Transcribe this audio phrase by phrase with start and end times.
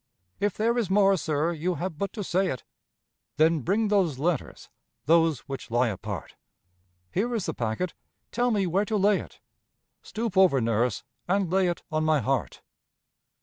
[0.39, 2.63] "If there is more, sir, you have but to say it."
[3.37, 4.67] "Then bring those letters
[5.05, 6.33] those which lie apart."
[7.11, 7.93] "Here is the packet!
[8.31, 9.39] Tell me where to lay it."
[10.01, 12.61] "Stoop over, nurse, and lay it on my heart."